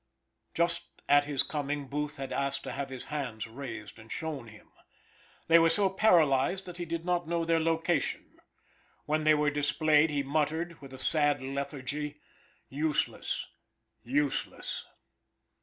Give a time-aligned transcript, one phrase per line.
[0.55, 4.71] Just at his coming Booth had asked to have his hands raised and shown him.
[5.47, 8.39] They were so paralyzed that he did not know their location.
[9.05, 12.19] When they were displayed he muttered, with a sad lethargy,
[12.67, 13.45] "Useless,
[14.01, 14.87] useless."